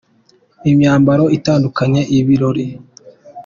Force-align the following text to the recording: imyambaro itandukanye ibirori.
imyambaro 0.69 1.25
itandukanye 1.37 2.01
ibirori. 2.17 2.65